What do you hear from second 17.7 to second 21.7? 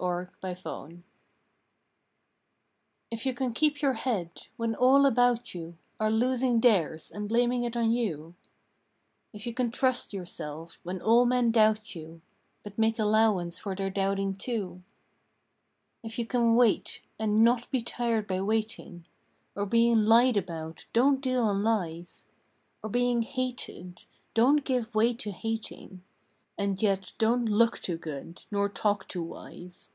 be tired by waiting, Or being lied about, don't deal in